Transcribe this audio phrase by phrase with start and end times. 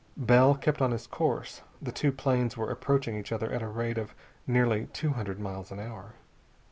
[0.17, 1.61] Bell kept on his course.
[1.79, 4.15] The two planes were approaching each other at a rate of
[4.47, 6.15] nearly two hundred miles an hour.